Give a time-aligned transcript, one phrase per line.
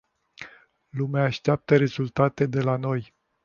[0.89, 3.13] Lumea așteaptă rezultate de la noi.